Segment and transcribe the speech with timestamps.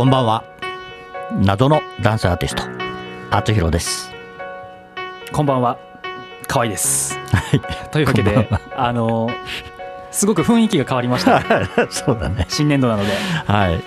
[0.00, 0.44] こんばんは。
[1.42, 2.62] 謎のダンスアーティスト
[3.30, 4.10] あつひろです。
[5.30, 5.78] こんばんは。
[6.48, 7.18] 可愛いです。
[7.92, 9.28] というわけであの
[10.10, 11.42] すごく雰囲気が変わりました
[11.92, 12.46] そうだね。
[12.48, 13.12] 新年度なので。
[13.44, 13.82] はい。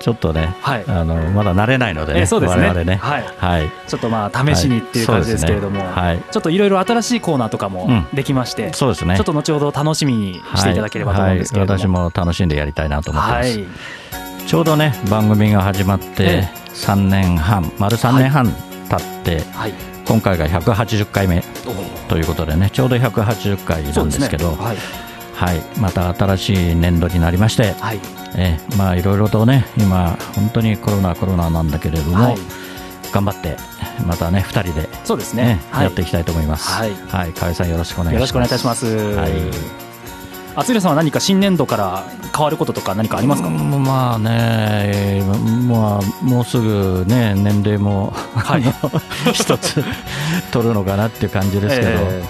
[0.00, 0.84] ちょっとね、はい。
[0.88, 2.72] あのまだ慣れないのでね、えそうですね。
[2.84, 2.94] ね。
[2.94, 3.24] はい。
[3.36, 3.70] はい。
[3.86, 6.22] ちょっとまあ試しにっていう感じですけれども、はい。
[6.30, 8.06] ちょっといろいろ新しいコーナーとかもうん。
[8.14, 9.16] できまして、そうですね。
[9.16, 13.64] ちょっと後ほど楽しみにしていただければと思うんですけれど私も楽しんでやりたいなと思ってます、は
[14.24, 19.74] いちょうどね番組が始まってえ3年半丸3年半経って、はい。
[20.06, 21.42] 今回が180回目
[22.08, 24.76] ということでねちょうど180回そうんなですけどはい。
[25.34, 28.00] はい、また新しい年度になりまして、はい。
[28.36, 32.36] えーまあいろいろとね今本当にコロナコロナなんだけれども、はい。
[33.12, 33.58] 頑張って
[34.06, 35.42] またね2人で、そうですね。
[35.42, 35.84] ねはい。
[35.84, 36.70] やっていきたいと思います。
[36.70, 36.94] はい。
[36.94, 37.32] はい。
[37.34, 38.20] 河合さんよろしくお願いします。
[38.20, 38.86] よろしくお願いいたします。
[39.14, 39.87] はい
[40.58, 43.48] あつひろさんは何か新年度から変わることとか何かありますか？
[43.48, 45.22] うんまあね、
[45.68, 48.62] まあ、もうすぐね、年齢も、はい。
[49.32, 49.84] 一つ
[50.50, 52.22] 取るのかなっていう感じですけど、え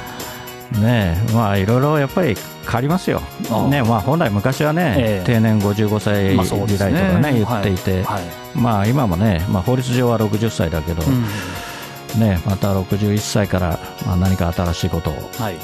[0.79, 3.23] ねまあいろいろやっぱり変わりますよ、
[3.71, 5.27] ねまあ、本来昔はね、ええ。
[5.27, 8.23] 定年55歳時代とかね、ね言っていて、はい。
[8.55, 12.21] まあ今もね、まあ、法律上は60歳だけど、うん。
[12.21, 15.57] ね、また61歳から、まあ、何か新しいことをはい。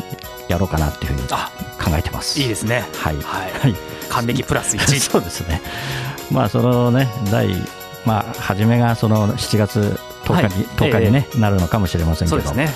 [0.49, 1.51] やろうかなっていうふうにあ
[1.83, 2.41] 考えてます。
[2.41, 2.85] いいですね。
[2.97, 3.51] はいはい。
[3.53, 3.77] はい
[4.09, 5.01] 還暦プラス1。
[5.11, 5.61] そうですね。
[6.31, 7.49] まあそのね第
[8.05, 12.53] まあ初めがその7月10日に、はい10日にね、なるのかもしれませんけど。
[12.53, 12.69] ね。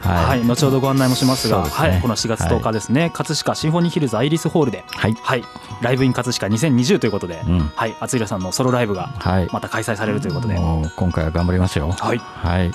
[0.00, 0.38] はい。
[0.38, 5.14] はい、後ほどご案内もしますが、ねはい、この4月10日ですね、葛飾シンフォニーヒルズアイリスホールで、はい。
[5.14, 5.44] はい、
[5.80, 7.72] ライブイン葛飾2020ということで、うん。
[7.74, 9.48] はい、あつひろさんのソロライブがはい。
[9.52, 11.90] また開催されるということで、今回は頑張りますよ。
[11.90, 12.72] はい、はい。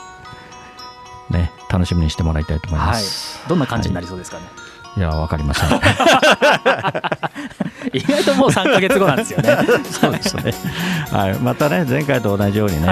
[1.30, 4.44] ね楽しみにしてもらいたいと思いまはいす。、どんな感じになりそうですかね？
[4.98, 5.70] いやわかりません。
[7.94, 9.58] 意外ともう3か月後なんですよね。
[9.90, 10.54] そうですね。
[11.10, 11.36] はい。
[11.36, 12.88] またね前回と同じようにね、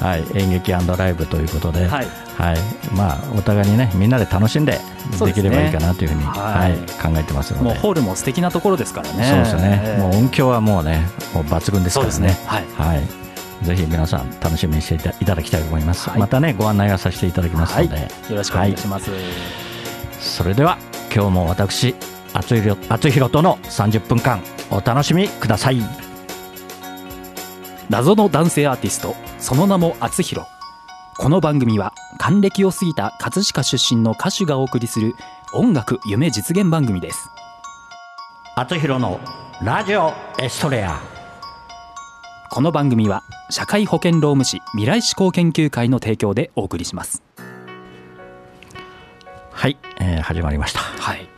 [0.00, 2.58] ははいい、演劇ライブということで、はい、はい、
[2.92, 4.80] まあお互いにねみんなで楽しんで
[5.24, 7.64] できればいいかなというふうに、ははいい考えてますので。
[7.64, 9.24] もうホールも素敵なところですからね。
[9.24, 12.18] そうですね、ええもう音響はもうね、もう抜群ですからね。
[12.18, 12.38] ね。
[12.46, 13.23] はい、はい。
[13.64, 16.08] ぜひ皆さん楽しみにしていただきたいと思います。
[16.10, 19.10] はいまたね、ご案内はさせていただきますので、よろしくお願いします。
[20.20, 20.78] それでは
[21.14, 21.94] 今日も私、
[22.32, 26.04] あつひろあつひろとの30分間お楽しみください。
[27.90, 30.48] 謎の男性アーティストその名も厚弘
[31.16, 35.14] この番組は還暦を過ぎた葛飾出身の歌手がお送りする
[35.52, 37.30] 音楽夢実現番組です
[38.56, 39.20] あつひろの
[39.62, 41.13] ラジオエストレア。
[42.50, 47.22] この番組は社会保険労務士未来志向研究会の提供でお送りします。
[49.50, 50.80] はい、えー始まりました。
[50.80, 51.28] はい。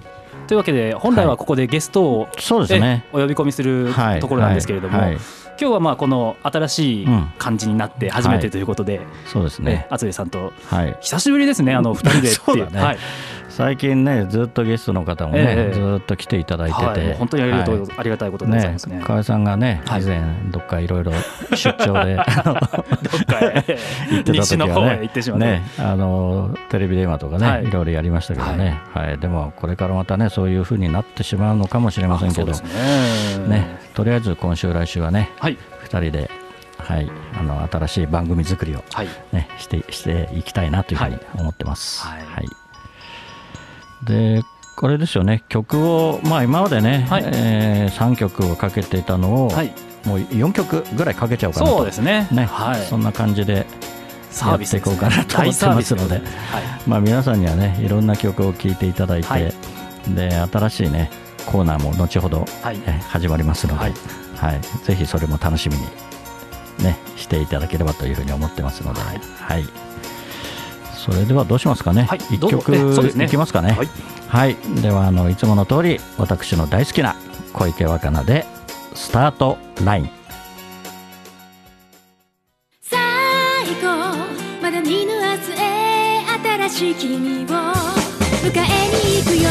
[0.46, 3.04] というわけで本来はここでゲストを、そうですね。
[3.12, 5.16] えお呼び込みするはいところなんですけれども、はいはい。
[5.58, 9.72] 今日はまあこの新しいうん感じになって初めてということで、そうですね。
[9.72, 9.86] ね。
[9.90, 10.96] 厚部さんとはい。
[11.00, 12.80] 久しぶりですねあの二人でって そうだね。
[12.80, 12.98] はい
[13.56, 15.72] 最近ね、ずっとゲストの方もね、ええ。
[15.72, 17.90] ずっと来ていただいてて、はい、本当にありがとう、はい。
[17.96, 19.00] ありがたいことでございますね。
[19.02, 20.02] 河合さんがね、はい。
[20.02, 21.12] 以前どっかいろいろ
[21.54, 22.24] 出張で どっ
[23.24, 23.78] かへ。
[24.10, 27.64] 行ってた西時ねあのテレビ電話とかね、はい。
[27.64, 29.18] い、ろいろやりましたけどね、はい。
[29.18, 32.52] でもこれからまたねそういう風になってしまうのかもしれませんけど。
[32.52, 32.58] ね。
[33.48, 35.56] ねとりあえず今週来週はねはい。
[35.84, 36.30] 2人で、
[36.76, 39.08] はい、あの新しい番組作りを、はい。
[39.32, 42.06] ね、してしていきたいなというふうに思ってます。
[42.06, 42.18] はい。
[42.18, 42.65] はい
[44.04, 44.42] で
[44.76, 45.42] これですよね。
[45.48, 47.24] 曲を、まあ、今までね、はい。
[47.24, 49.72] え3曲をかけていたのを、はい。
[50.04, 51.76] もう4曲ぐらいかけちゃおうかなと。
[51.78, 52.28] そうですね。
[52.30, 52.44] ね。
[52.44, 52.82] はい。
[52.82, 53.66] そんな感じで
[54.44, 56.18] やっていこうかなと思ってますので。
[56.18, 56.24] 大サービス。
[56.24, 56.62] ですはい。
[56.86, 59.54] まあ、皆さんにはねいろんな曲を聴いていただいて、はい。
[60.14, 61.10] で新しいね
[61.46, 62.80] コーナーも後ほど、はい。
[62.86, 63.84] え始まりますので、は
[64.36, 64.60] はいい。
[64.84, 65.82] ぜひそれも楽しみに、
[66.84, 69.20] ね、していただければというふうに思ってますので、はい。
[69.40, 69.85] はい
[71.06, 72.58] それではどうしますかね、はい一どうぞ。
[72.58, 73.72] 曲いきますかね？
[73.72, 73.88] はい。
[74.28, 77.14] はい、ではあのいつもの通り私の大好きな
[77.52, 78.44] 小池若菜で
[78.94, 80.10] 「スタートライン」
[82.82, 82.98] 最
[83.80, 83.86] 後
[84.60, 86.24] まだ見ぬ明日へ
[86.68, 87.54] 新しい君を迎
[88.48, 88.60] え
[89.12, 89.48] に行くよ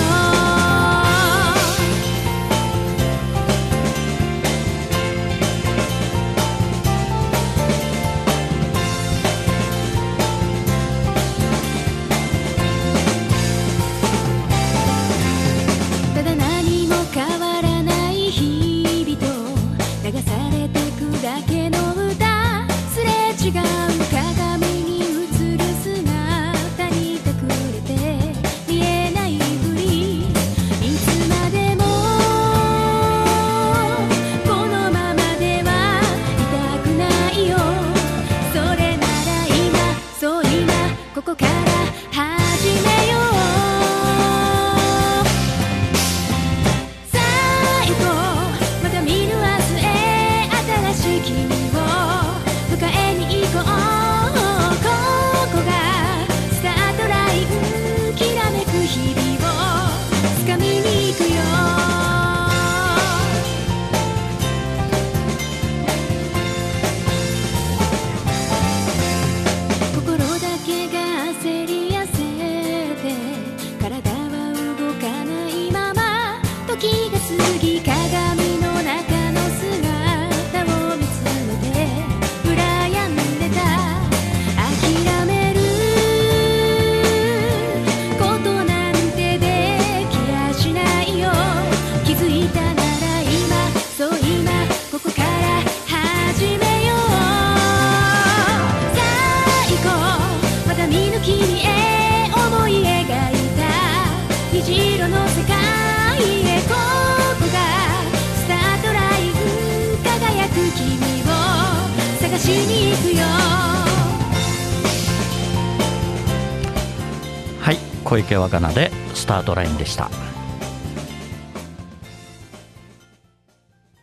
[118.05, 120.11] 小池若菜でスタートラインでした。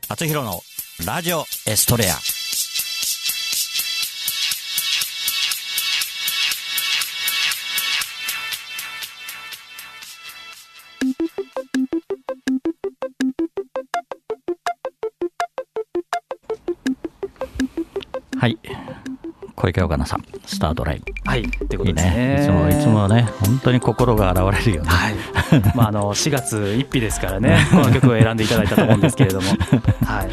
[0.08, 0.60] 厚弘の
[1.06, 2.14] ラジオエストレア。
[18.36, 18.58] はい。
[19.54, 21.11] 小池若菜さんスタートライン。
[21.24, 21.42] はい。
[21.42, 22.36] ってことですね。
[22.36, 24.88] ねいつもいつもね本当に心が現れるよね。
[24.88, 25.14] はい、
[25.74, 29.48] まああの 4月1日ですからね、この曲を選んでいただいたと思うんですけれども、
[30.04, 30.28] はい、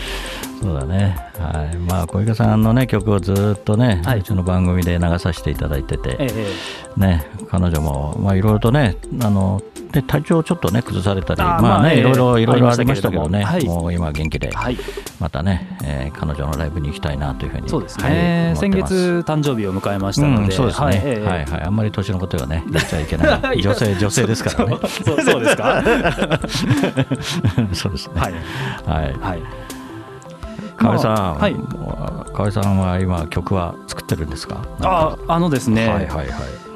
[0.61, 1.77] そうだね、はい。
[1.77, 4.19] まあ、小池さんの、ね、曲をずっとね、はい。
[4.19, 6.27] うちの番組で流させていただいてて、え
[6.97, 6.99] え。
[6.99, 13.29] ね、彼女もまあいろいろとねあので体調をちょっとね崩されたりあーまあね、まあええいろいろいろいろあありりましたたけれども。
[13.29, 14.77] ね、はいもう今は元気で、はい、
[15.19, 23.61] またね、えー彼女のライブに行きたいなというふうにそうですはいね、先月誕生日を迎えましたので、うんそうですね、はいええはいあんまり年のことはね言っちゃいけない。
[23.61, 24.77] 女性女性ですからね。
[25.05, 25.81] そうそうですか、
[27.73, 28.21] そうですね。
[28.21, 28.33] はい、
[28.85, 29.13] はい。
[29.19, 29.41] はい、
[30.77, 31.55] 河合さん、まあはい。
[32.33, 34.61] 河合さんは今曲は作ってるんですか。
[34.81, 36.27] ああのですね、はいはいはい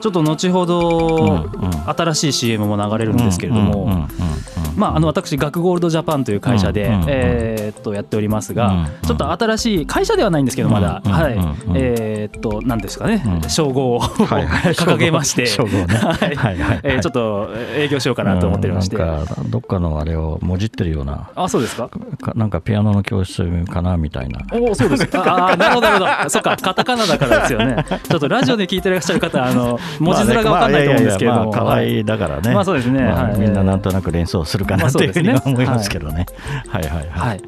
[0.04, 1.50] ちょっと後ほど、
[1.86, 4.10] 新しい CM も流れるんですけれども、
[4.78, 11.38] 私、学ゴールドジャパンという会社で、えーっとやっておりますが、ちょっと新しい会社ではないんですけど、まだ、はい。
[11.76, 13.50] えーっと、なんですかね、うん。
[13.50, 15.88] 称号を掲げまして、称号ね。
[16.84, 21.90] えーちょっと営業しようかなと思ってまして、うんなんかどっかのあれをもじってるようなあそうですか、
[22.22, 24.42] かなんかピアノの教室かなみたいな。
[24.52, 32.54] おお、そうですか、あなるほど、なるほど、そっか、カタカナだからですよね、ちょっとラジオで聞いてらっしゃる方、あの文字面が分かんないと思うんですけれども、まいだからね。
[32.54, 33.04] まあそうですね。
[33.04, 33.14] はい。
[33.14, 35.54] まあみんななんとなく連想するかなまあっていうふうにそうですね。
[35.54, 36.26] 思いますけどね。
[36.68, 36.84] はい。
[36.84, 37.10] はい。
[37.10, 37.42] ははい。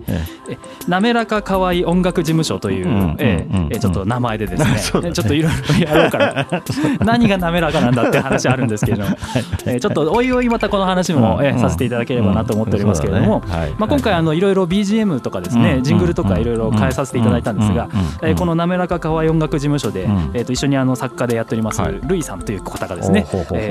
[0.88, 5.12] 滑らか可愛い音楽事務所という、うんえええちょっと名前でですね。
[5.14, 5.52] ちょっといろい
[5.82, 6.48] ろやろうかな。
[7.06, 9.18] 何が滑らかなんだって話あるんですけれども、
[9.66, 11.60] えちょっとおいおいまたこの話も、えうん。
[11.60, 13.44] させていただければなと思っておりますけれども、
[13.78, 17.88] まあ、今回あのいろいろ BGM とかですね、うんジングルとかいろいろ変えさせていただいたんですが、
[18.22, 20.32] えーこの滑らか可愛い音楽事務所で、うん。
[20.34, 22.00] えー、と一緒にあの作家でやっております、はい。
[22.04, 23.26] ルイさんという方がですね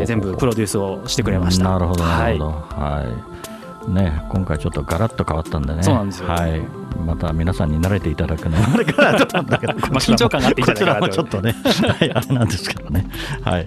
[0.06, 1.64] 全部プロデュースをしてくれました。
[1.64, 2.50] なるほどなるほど。
[2.50, 5.83] ははい、ね今回ちょっとガラッと変わったんでね。
[5.83, 6.28] そうなんですよ。
[6.28, 6.61] はい。
[7.04, 9.75] また皆さんに慣れていただくのもあれかなと思うんだけど。
[9.78, 11.54] まあ緊張感があっていいんじゃないかなとこちらもちょっとね。
[11.99, 13.06] はいあれなんですけどね。
[13.42, 13.66] はい。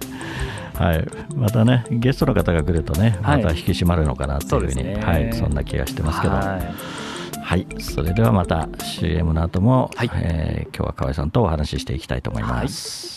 [0.77, 3.43] はい、またねゲストの方が来るとねまはい。
[3.43, 5.03] た引き締まるのかなっていうふうに、そうですね。
[5.03, 6.33] はい、そんな気がしてますけど。
[6.33, 6.97] はい。
[7.47, 10.11] はい、それではまた CM の後も、はい。
[10.13, 13.16] えー今日は河合さんとお話ししていきたいと思います、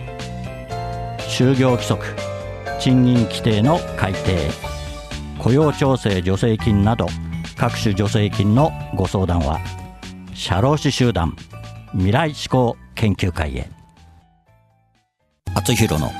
[1.41, 2.05] 就業規則
[2.79, 4.51] 賃金規定の改定
[5.39, 7.07] 雇用調整助成金など
[7.57, 9.59] 各種助成金のご相談は
[10.35, 11.35] 社労士集団
[11.93, 13.71] 未来志向研究会へ。
[15.55, 16.11] 厚弘の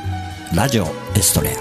[0.56, 0.86] ラジオ
[1.16, 1.54] エストレア。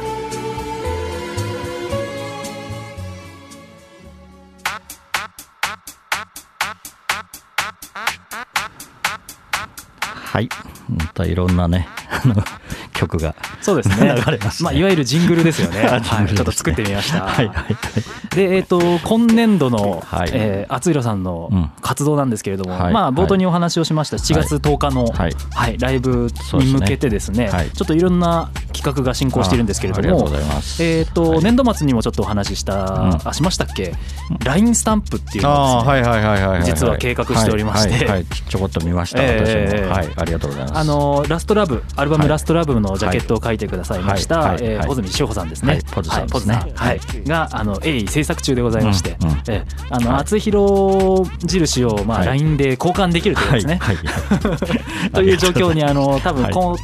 [10.14, 10.48] はい。
[10.88, 12.34] またいろんなねあの
[13.00, 14.14] 曲がそうですね。
[14.14, 16.02] 流れまあ、いわゆるジングルですよ ね、はい。
[16.02, 17.22] ちょっと作ってみました。
[17.22, 17.76] はいはいはい。
[18.34, 20.30] で、えっ、と、今年度の、はい。
[20.32, 21.70] えー、厚弘さんのうん。
[21.80, 22.92] 活動なんですけれども、はい。
[22.92, 25.32] まあ、冒頭にお話をしました7月10日の、はい。
[25.54, 27.70] はい、ライブに向けてですね、はい。
[27.70, 30.28] ちょっといろんな企画が進行しているんですけれども
[30.80, 31.42] えっ、と、はい。
[31.42, 33.28] 年度末にもちょっとお話しした、ん。
[33.28, 33.94] あ、しましたっけ
[34.44, 35.52] ?LINE スタンプっていうのい
[35.86, 38.24] はいはいはいはい実は計画しておりまして。
[38.48, 39.26] ちょこっと見ました、は
[40.04, 40.78] いありがとうございます。
[40.78, 45.72] あのラストラブアルバムはいラストラブのジャケットを書いてくださいました、えー穂積志保さんですね。
[45.74, 46.70] はいポズさんポズさん。
[46.74, 47.00] はい。
[47.26, 49.16] があの鋭意制作中でございまして、
[49.48, 50.20] えーあのはい。
[50.20, 52.26] 厚弘印をまあはい。
[52.28, 53.80] LINE で交換できるということですね。
[55.12, 56.52] という状況にあの多分はい。
[56.52, 56.76] こん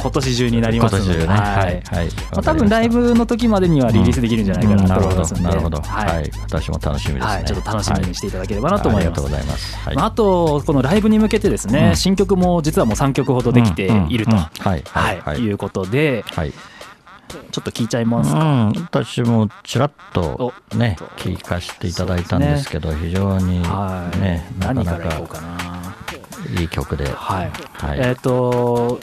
[0.00, 1.26] 今年中になりますので、ね。
[1.26, 1.82] ははい。
[1.92, 2.06] いはい。
[2.32, 5.78] まあ、多分ライブの時までにはリリースできるんじゃないかなと思いますので、なるほど。
[5.80, 6.10] なるほど。
[6.10, 6.24] ははい。
[6.24, 7.32] い私も楽しみですね。
[7.34, 9.06] はい、ちょっと楽しみにしていただければなと思います。
[9.06, 9.24] ありがとう。
[9.24, 9.76] ございます。
[9.76, 9.96] はい。
[9.96, 14.38] まあ、あと、このライブに向けてですね、うん新曲も実はもう3曲ほどできていると、うん。
[14.38, 14.44] うん。
[14.44, 14.48] うん。
[14.60, 14.82] はい。
[14.86, 15.20] ははい。
[15.20, 15.40] はい。
[15.40, 16.52] い、いうことで、はい。
[16.52, 18.40] ちょっと聞いちゃいますか。
[18.40, 21.04] うん、私もちらっとねお。
[21.20, 26.60] 聞かせていただいたんですけど、非常にはい、ねなか何なかい。
[26.60, 27.98] いい曲で、はい、はい。
[28.00, 28.98] えっ、と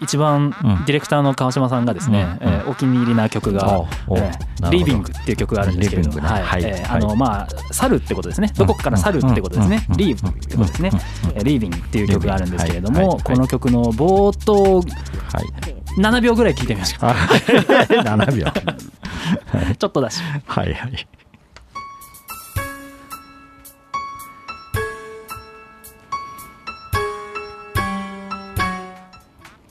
[0.00, 0.84] 一番うん。
[0.84, 2.48] ディレクターの川島さんがですね、うん。
[2.48, 2.54] うん。
[2.54, 4.68] えーお気に入りな曲がおお「えなるほど。
[4.68, 6.22] ーリービング」っていう曲があるんですけれども、ね。
[6.28, 6.64] はい。
[6.64, 6.84] えーはい。
[6.86, 8.52] あのまあ去るってことですね。
[8.56, 9.96] どこかから去るってことですね、うん。
[9.96, 10.90] リーブってことですね、
[11.34, 13.22] えーリービングっていう曲があるんですけれども、はい。
[13.22, 16.00] この曲の冒頭はい。
[16.00, 17.10] 7秒ぐらい聞いてみましょう。
[17.10, 18.46] あ7秒。
[19.78, 20.22] ちょっとだし。
[20.46, 20.74] はい。
[20.74, 21.06] はい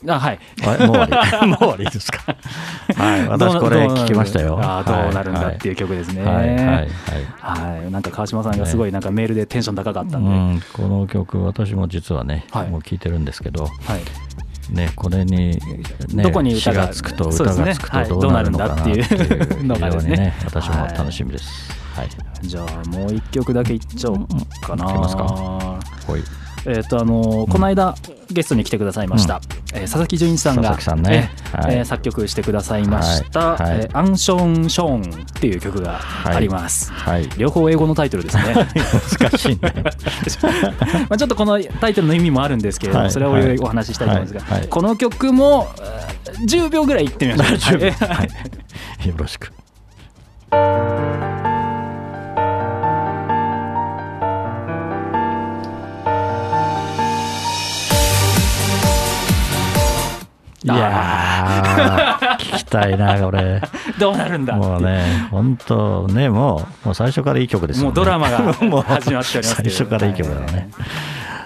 [0.08, 0.38] あはい。
[0.62, 1.12] もう終わり。
[1.46, 2.36] もう終わりですか。
[2.96, 3.28] はい。
[3.28, 4.58] 私これ聞きましたよ。
[4.60, 6.22] あーどうなるんだはいっていう曲ですね。
[6.24, 6.48] はい。
[6.48, 6.56] はい。
[6.56, 6.88] はい。
[7.38, 7.90] はい。
[7.92, 12.70] なんか川島さんがすごいなんかメールでテンション高かったんで、うん、この曲私も実はね、はい。
[12.70, 15.58] もう聴いてるんですけど、はい、ね、これに、
[16.12, 18.06] ね、どこに歌がつくと歌がつくはい。
[18.06, 20.16] とどうなるのかなっていうどうなるんだっていうのがですね。
[20.16, 21.82] ね私も楽しみです。
[21.94, 22.08] はい、
[22.42, 24.26] じゃあもう一曲だけいっちゃおう
[24.62, 25.24] かな、いけますか。
[26.06, 26.22] ほい
[26.66, 27.94] えっ、とあのーこの間
[28.30, 29.40] ゲストに来てくださいました、
[29.74, 30.78] えー佐々木純一さんが
[31.68, 33.62] え作曲してくださいました「はい。
[33.62, 33.78] はい。
[33.80, 38.54] えーアンション・ショーン」っていう曲があります、はい、両方英語のタイトルですね。
[39.20, 39.58] 難しいね。
[41.08, 43.12] まあちょっとこのタイトルの意味もあるんですけれども、はい。
[43.12, 46.12] それをお話ししたいと思うんですが、この曲もえー
[46.46, 47.56] 10秒ぐらいいってみましょう。
[47.58, 48.06] 10秒。
[48.06, 48.16] はい。
[48.16, 48.24] は
[49.04, 49.08] い。
[49.08, 49.52] よろしく。
[60.64, 63.60] いやー、聞きたいな、 これ。
[63.98, 67.84] どうなるんだもうね、本当ね、もう、もう最初からいい曲ですよね。
[67.86, 70.68] もうドラマがも う始まっておりますけ最ど初からいい曲だね。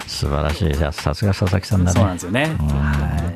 [0.05, 0.73] 素晴らしい。
[0.73, 1.99] じゃあ、さすが佐々木さんだね。
[1.99, 2.41] そうなんですよね。
[2.43, 2.47] は
[3.23, 3.27] い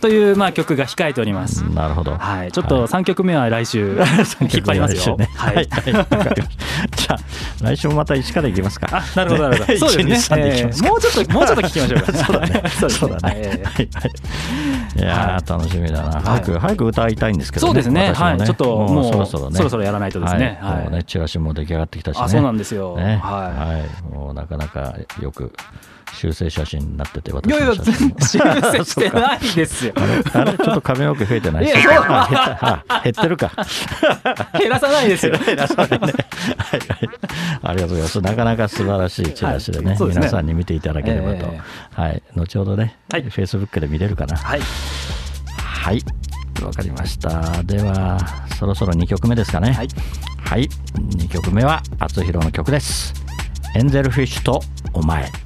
[0.00, 1.62] というまあ曲が控えております。
[1.62, 2.16] なるほど。
[2.16, 3.96] はい、ちょっと3曲目は来週
[4.40, 5.16] 引っ張りますよ。
[5.16, 5.28] ね。
[5.34, 7.18] ははいじゃあ、
[7.62, 8.88] 来週もまた1からいきますか。
[8.92, 9.78] あ、なるほど、なるほど。
[9.78, 10.36] そうですね。
[10.36, 12.12] 1 2 3でいきますかえーもうちょっと、もうちょっと聞きましょうか。
[12.12, 12.62] そうだね。
[12.88, 13.62] そうだね。
[13.64, 14.06] はいは
[14.98, 16.20] いやー、楽しみだな。
[16.20, 18.12] 早く、早く歌いたいんですけどそうですね。
[18.12, 18.38] はい。
[18.38, 19.56] ちょっともうそろそろね。
[19.56, 20.58] そろそろやらないとですね。
[20.60, 22.22] はいもうね、チラシも出来上がってきたしね。
[22.24, 22.96] あ、そうなんですよ。
[22.96, 23.20] ね。
[23.22, 24.14] ははい。
[24.14, 25.52] もうなかなかよく
[26.12, 27.34] 修正写真になってて、い。
[27.34, 29.92] い私やいや、修正してないですよ。
[29.96, 31.64] あれちょっと髪の毛増えてない？
[31.64, 33.52] いやそ減ってるか。
[34.58, 35.32] 減らさないですよ。
[35.38, 36.16] はいはい。
[37.62, 38.20] ありがとうございます。
[38.20, 41.46] なかなか素晴らしいチラシでね、皆さんに見ていただければと。
[41.46, 41.60] え
[41.94, 42.22] はい。
[42.36, 44.36] 後ほどね、はい Facebook で見れるかな。
[44.36, 44.60] はい。
[45.56, 46.02] はい。
[46.62, 47.62] わかりました。
[47.62, 48.18] では、
[48.58, 49.72] そろそろ2曲目ですかね。
[49.72, 49.88] はい。
[50.38, 50.68] はい。
[50.94, 53.14] 2曲目は、あつひろの曲です。
[53.74, 54.60] エンゼルフィッシュと
[54.92, 55.45] お前。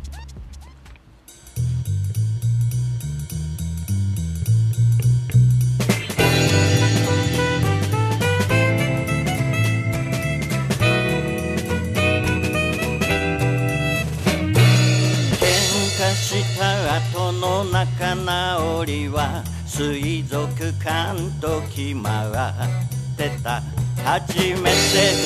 [18.91, 20.43] りは水族
[20.83, 23.63] 館と決まってた
[24.05, 24.75] 初めて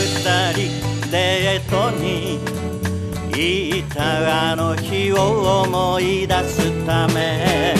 [0.05, 2.39] 二人デートに
[3.33, 7.75] 行ったあの日を思い出すため。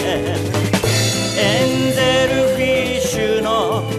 [1.37, 3.94] エンゼルフィッシュの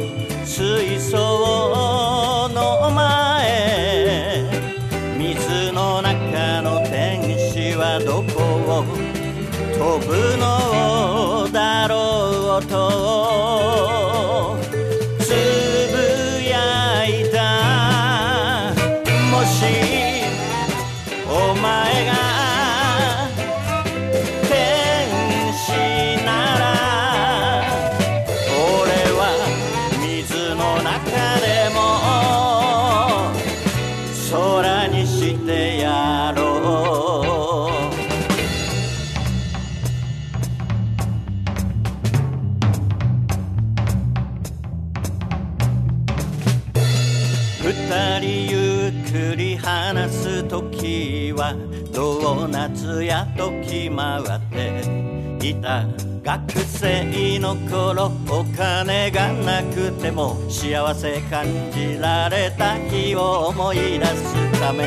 [56.22, 64.84] 学生の頃お金がなくても幸せ感じられた日を思い出すため。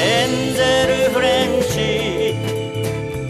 [0.00, 2.34] エンゼルフレンチ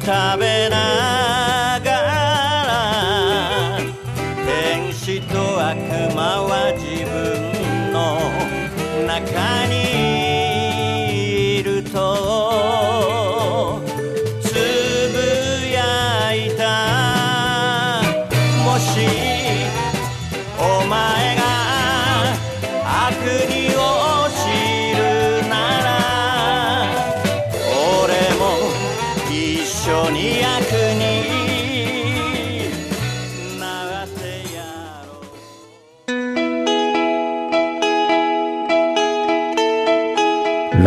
[0.00, 3.78] 食べながら
[4.46, 5.34] 天使と
[5.66, 5.76] 悪
[6.14, 8.18] 魔は自分の
[9.06, 9.77] 中に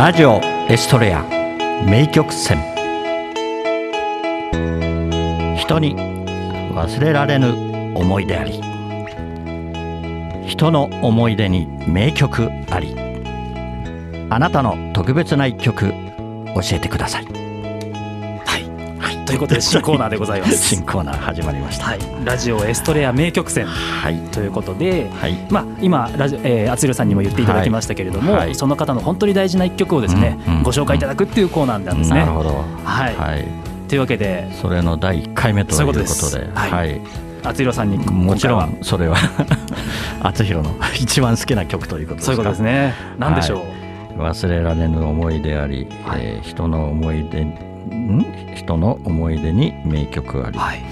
[0.02, 1.22] ラジオエストレア
[1.86, 2.58] 名曲選
[5.60, 5.96] 人に
[6.74, 8.60] 忘れられぬ思い出あり
[10.48, 12.96] 人の思い出に名曲あり
[14.32, 15.94] あなたの特別な一曲教
[16.72, 17.28] えてください、
[19.32, 20.58] ということで新コーナーでございます。
[20.76, 21.86] 新コーナー始まりました。
[21.86, 24.18] はい、ラジオエストレア名曲選はい。
[24.34, 25.38] ということで、はい。
[25.50, 28.42] まあ、今ラジオ、えー、厚弘さんにも言っていただきましたけれども、はい。
[28.42, 28.56] はい。
[28.56, 32.20] その方の本当に大事な一曲をですね、うんうんご紹介いただくっていうコーナーなんですね。
[32.20, 32.66] なるほど。
[32.84, 33.16] はい。
[33.16, 33.48] はい。
[33.88, 36.06] というわけでそれの第1回目ということで
[36.54, 37.00] はい。
[37.44, 39.16] 厚弘さんにもちろんそれは
[40.22, 42.32] 厚弘の 一番好きな曲ということですか？
[42.32, 42.94] そういうことですね。
[43.18, 43.64] なんでしょ
[44.18, 44.22] う？
[44.22, 46.20] 忘れられぬ思い出あり、はい。
[46.22, 47.71] えー人の思い出ん
[48.56, 50.84] 人の思い出に名曲あり、はい。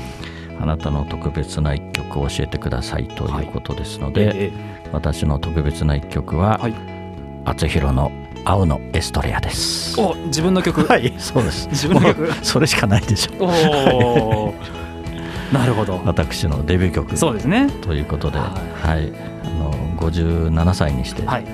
[0.61, 4.51] あなたの特別な一曲を教えてくださいということですので、え
[4.91, 6.99] 私の特別な一曲は、はい
[7.45, 8.11] 厚弘の
[8.45, 10.83] 青のエストレアですーお自分の曲。
[10.83, 14.53] はいそうです自分の曲それしかないでしょおお。
[15.51, 15.99] なるほど。
[16.05, 17.69] 私のデビュー曲そうですね。
[17.81, 18.51] ということで、は
[18.83, 19.11] はい
[19.45, 21.45] あの57歳にしてはい。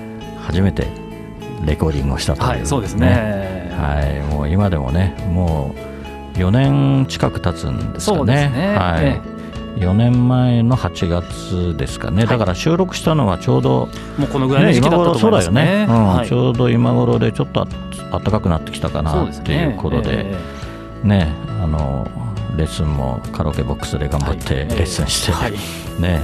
[0.42, 0.86] 初めて
[1.64, 3.55] レコーディングをしたという、はい、そうですね。
[3.76, 5.74] はい、もう今でもね、も
[6.34, 8.50] う4年近く経つんですかね。
[8.50, 8.76] ね。
[8.76, 9.04] はい。
[9.04, 9.36] え
[9.76, 15.92] 4年前の8月ですかね、だから収録したのはちょうど、もうこのぐらいの時期だったと思いそうますだよね、ね。
[15.92, 16.08] うん。
[16.08, 17.66] はいちょうど今頃でちょっとあ
[18.10, 20.36] 暖かくなってきたかなっていうことで、え
[21.04, 21.32] ね。
[21.62, 22.06] あの
[22.56, 25.52] レッスンもカラオケボックスで頑張ってレはいッスンして、はい。
[26.00, 26.20] ね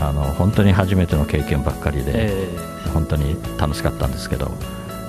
[0.00, 2.48] あの本当に初めての経験ばっかりで、え。
[2.92, 4.50] 本当に楽しかったんですけど、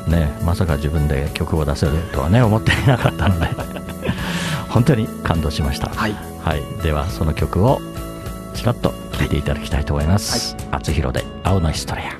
[0.07, 3.47] ね、まさか自分で曲を出せるとはね思っていなかったので
[4.69, 6.13] 本当に感動しました、ーはい。
[6.41, 7.81] はい、ではその曲を
[8.53, 12.19] ちらっと聴いていただきたいと思います「あつひろで青のヒストレア」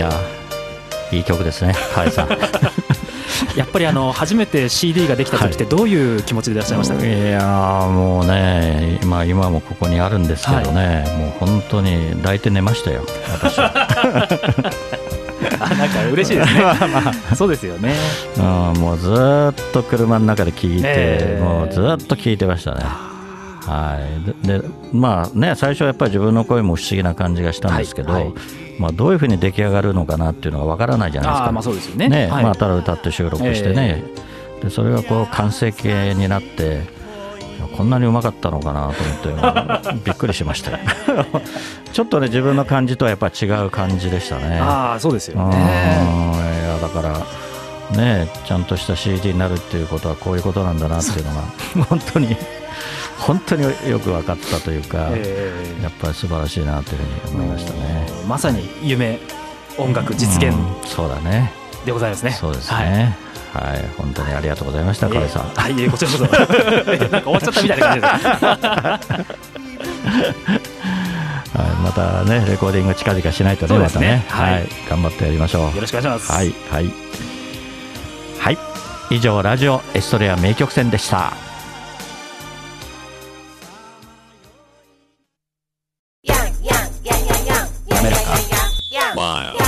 [0.00, 2.28] やーいい曲ですね河合さん
[3.56, 6.94] やっぱりあの初めて CD ができた時ってどういう気持ちでいらっしゃいました？
[6.96, 7.04] か。
[7.04, 13.72] いやーもうね今今もここにあるんですけどね、もう本当に抱いて寝ましたよ私は
[15.58, 16.62] あなんか嬉しいですね。
[17.36, 17.94] そうですよね。
[18.38, 18.44] うん
[18.80, 22.82] もうずーっと車の中で聞いて、ええもうずーっと聞いてましたね。
[23.70, 23.98] は
[24.42, 28.34] い、ででまあね最初はやっぱり自分の声も不思議な感じがしたんですけど、はいはい
[28.80, 31.52] まあ、どういうふうに出来上がるのかなっていうのがわからないじゃないですか。
[31.52, 32.26] まあそうですよね。
[32.28, 34.02] はいまあ、ただ歌って収録してね、
[34.62, 36.82] でそれがこう完成形になって
[37.76, 40.78] こんなにうまかったのかなと思って びっくりしましたよ
[41.92, 44.58] ちょっとね自分の感じとはやっぱり違う感じでしたね。
[44.60, 45.60] ああそうですようんいね。
[46.66, 47.14] やだから
[47.92, 51.42] ねちゃんとした CD になるっていうことはこういうことなんだなっていうのが
[51.86, 52.36] 本当に
[53.18, 58.06] 本当によく分かったというか、えやっぱり素晴らしいなというふうに思いましたね。
[58.08, 59.18] ーまさに夢
[59.76, 61.52] 音楽実現うんそうだね。
[61.84, 62.30] でございますね。
[62.32, 63.16] そうですはいね。
[63.52, 65.42] はい、本当にありがとうございました、河合さん。
[65.42, 66.24] はい、いえこちらこそ。
[66.24, 69.40] なんか終わっちゃったみたいな感じです。
[71.52, 77.29] はい、またねレコーディング近々しないとねねまたね、はい頑張ってやりましょうよろしくお願いしますはいはいはい
[79.12, 81.32] 以上ラジオエストレア名曲戦でした。
[87.88, 88.22] 滑らか
[89.16, 89.58] Miles.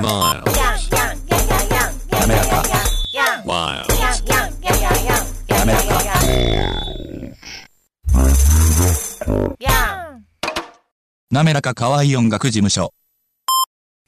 [0.00, 0.54] Miles.
[11.30, 12.94] 滑らか可愛い音楽事務所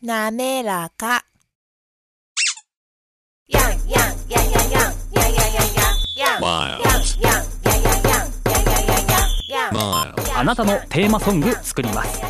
[0.00, 1.26] なめらか。
[10.38, 12.20] あなたのテーマソング作ります。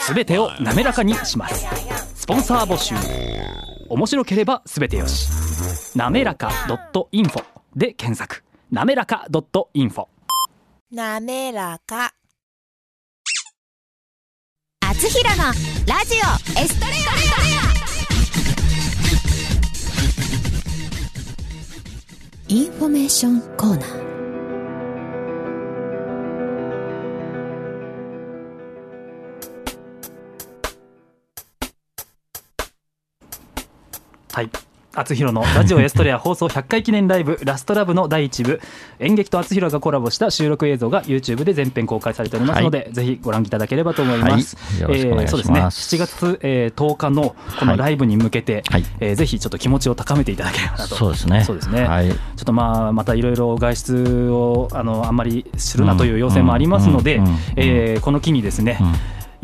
[0.00, 1.66] すべてを滑らかにします。
[2.14, 2.94] スポンサー募集。
[3.88, 5.28] 面白ければすべてよし。
[5.96, 6.48] なめらか
[7.12, 8.42] .info で検索。
[8.70, 10.06] なめらか .info
[10.90, 12.12] なめらか。
[14.80, 15.44] あつひろの
[15.86, 16.16] ラジ
[16.56, 16.92] オエストレ
[17.62, 17.65] ア
[22.48, 24.06] インフォメーションコーナー。
[34.32, 34.65] はい。
[34.96, 38.60] 厚弘のラジオエストレア放送100回記念ライブラストラブの第1部。
[38.98, 44.80] 演劇と厚弘がコラボした収録映像が YouTube で全編公開されておりますので、ぜひご覧いただければと思います、はい。
[44.80, 45.30] よろしくお願いします。
[45.30, 45.60] そうですね。
[45.60, 48.84] 7月、えー10日のこのライブに向けて、はい。
[49.00, 50.94] えーぜひちょっと気持ちを高めていただければなと。
[50.94, 51.44] そうですね。
[51.44, 52.08] そうですね、はい。
[52.08, 57.20] ちょっとまあまたいろいろ外出をあのあんまりするなという要請もありますので、
[57.56, 58.84] えーこの機にですね、う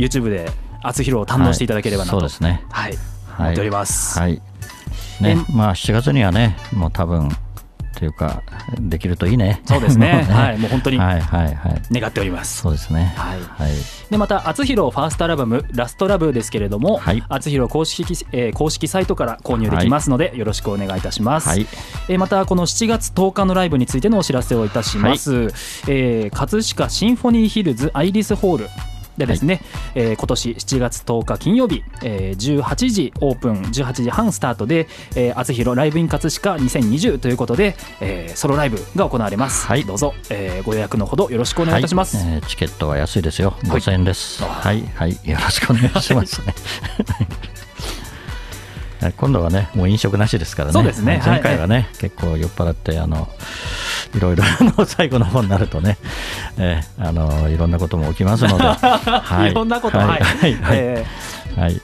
[0.03, 0.05] ん。
[0.05, 0.51] YouTube で
[0.83, 2.65] 厚弘を堪能していただければなと、そうですね。
[2.71, 2.97] はい、
[3.29, 3.47] はい。
[3.49, 4.19] 思っております。
[4.19, 4.41] はい
[5.23, 5.37] ね。
[5.55, 7.29] まあ7月にはねもう多分
[8.03, 8.43] というか
[8.81, 9.63] できるといいね。
[9.65, 10.27] そうですね。
[10.29, 10.59] はい。
[10.59, 11.83] もう本当にはいはいはい。
[11.93, 12.63] 願っております。
[12.63, 13.15] そうですね。
[13.17, 13.39] はい。
[13.39, 13.73] はい。
[14.11, 17.23] でまた厚弘ファーストアルバム「ラストラブですけれども、はい。
[17.29, 21.67] 厚弘公式,、えー公式サイトから購入できますので、よろしくお願いいたします、はい。
[22.09, 25.53] えーまたこの7月10日のライブについてのお知らせをいたします、
[25.87, 28.69] えー葛飾シンフォニーヒルズアイリスホール
[29.17, 29.61] でですね、
[29.95, 39.85] えー今年7月10日金曜日、えー18時オープン18時半スタートで「えー、厚弘ライブイン葛飾2020」ということで、えーソロライブが行われます、はい。
[39.85, 42.27] どうぞ、えーご予約のほどよろしくお願いいたします、はい。
[42.35, 43.55] えーチケットは安いですよ。
[43.65, 44.43] 5000円です。
[44.43, 45.13] はいはい。
[45.25, 46.55] よろしくお願いしますね。
[49.01, 49.15] はい。
[49.17, 50.73] 今度はねもう飲食なしですからね。
[50.73, 51.19] そうですね。
[51.19, 51.31] はい。
[51.33, 53.29] 前回はね、結構酔っ払ってあの
[54.15, 55.99] いろいろ あの最後の方になるとね、
[56.59, 59.55] えーあのいろんなことも起きますので、 はい。
[59.55, 60.07] ろんなことはい。
[60.07, 60.21] はい。
[60.21, 60.55] はい。
[60.55, 60.79] はい。
[60.79, 61.07] え
[61.57, 61.81] はい。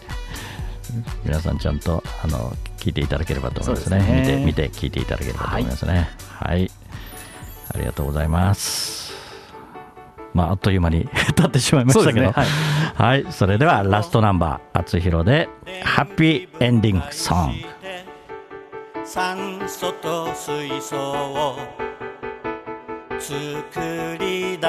[1.25, 4.01] 皆さんちゃんとあの聞いていただければと思いますね。
[4.01, 4.21] すね。
[4.21, 6.09] 見て見て聞いていただければと思いますね。
[6.39, 6.71] はい、
[7.75, 9.13] ありがとうございます。
[10.35, 12.93] まああっという間に 経ってしまいましたけど、そうですね。
[12.95, 15.49] はい、それではラストナンバー「あつひろ」で
[15.85, 17.69] 「ハッピーエンディングソング」
[19.05, 21.57] 酸素と水素を
[23.21, 24.67] 作り出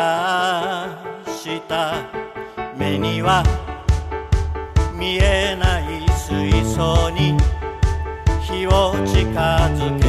[1.31, 1.95] した。
[2.75, 3.43] 目には
[4.93, 7.37] 見えない水槽に
[8.41, 9.29] 火を近
[9.75, 10.08] づけ。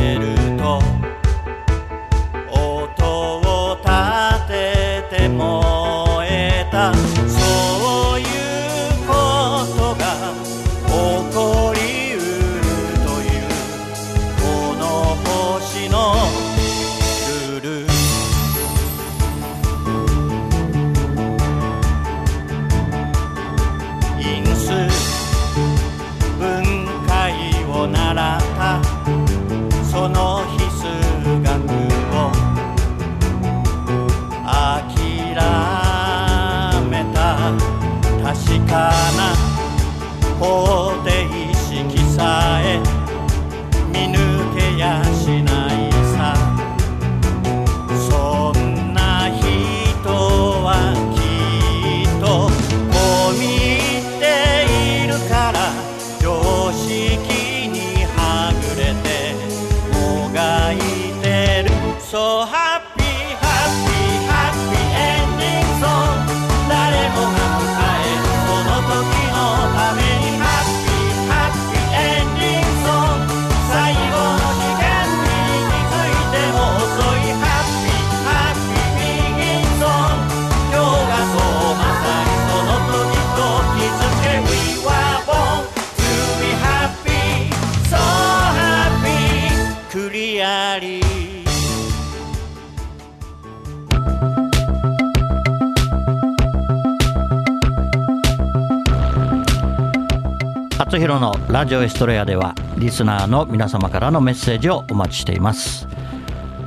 [101.51, 105.89] ラジオエストレアではリスナーの皆様からのメッセージをお待ちしています。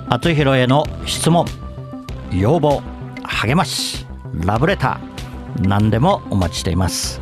[0.10, 1.46] 厚弘への質問
[2.34, 2.84] 要望
[3.24, 4.06] 励まし
[4.46, 7.22] ラブレター何でもお待ちしています。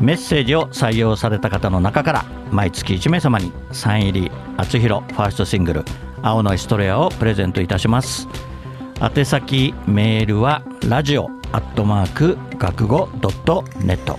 [0.00, 5.84] メッセージを採用された方の中から毎月1名様にサイン入り厚弘ファーストシングル
[6.22, 8.28] 「青のエストレア」をプレゼントいたします。
[9.00, 14.16] 宛先メールはラジオアットマーク学語ドットネット。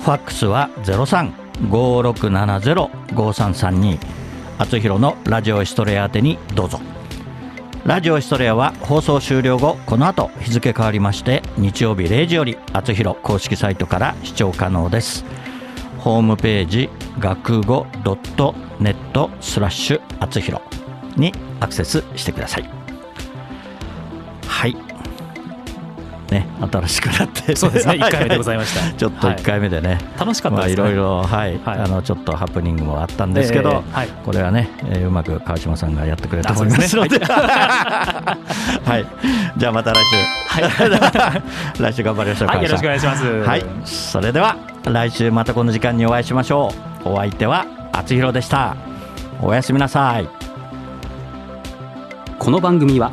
[0.00, 3.98] ファックスは03 0356705332
[4.58, 6.78] 厚弘のラジオエストレア宛てにどうぞ。
[7.84, 15.24] ラジオエストレアは放送終了後この後日付変わりまして日曜日0時より厚弘公式サイトから視聴可能です。
[15.98, 20.62] ホームページ学語ドットネットスラッシュ厚弘
[21.16, 22.68] にアクセスしてください。
[24.46, 24.76] はい。
[26.32, 27.54] ね新しくなって。
[27.54, 27.94] そうですね。
[28.02, 28.92] 1回目でございました。
[28.92, 30.82] ちょっと1回目でね、楽しかったですね。
[30.82, 31.78] まあいろいろはい、はい。
[31.80, 34.08] あのちょっとハプニングもあったんですけど、ええはい。
[34.24, 39.06] これはね、えーうまく川島さんがやってくれると思いますので、 はい、
[39.56, 40.16] じゃあまた来週、
[41.82, 42.48] 来週頑張りましょう。
[42.48, 43.24] はいよろしくお川願いします。
[43.24, 46.72] はい、それでは来週またこの時間にお会いしましょ
[47.04, 47.08] う。
[47.10, 48.76] お相手は厚弘でした。
[49.40, 50.28] おやすみなさい。
[52.38, 53.12] この番組は